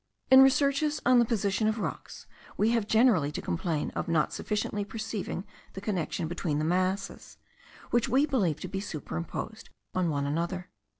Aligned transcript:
In 0.31 0.41
researches 0.41 0.99
on 1.05 1.19
the 1.19 1.25
position 1.25 1.67
of 1.67 1.77
rocks 1.77 2.25
we 2.57 2.71
have 2.71 2.87
generally 2.87 3.31
to 3.33 3.39
complain 3.39 3.91
of 3.91 4.07
not 4.07 4.33
sufficiently 4.33 4.83
perceiving 4.83 5.43
the 5.73 5.79
connection 5.79 6.27
between 6.27 6.57
the 6.57 6.65
masses, 6.65 7.37
which 7.91 8.09
we 8.09 8.25
believe 8.25 8.59
to 8.61 8.67
be 8.67 8.79
superimposed 8.79 9.69
on 9.93 10.09
one 10.09 10.25
another. 10.25 10.71